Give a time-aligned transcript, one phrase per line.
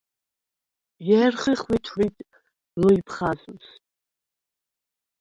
[1.07, 2.15] ჲერხი ხვითვრიდ
[2.81, 3.67] ლჷჲფხაზუს.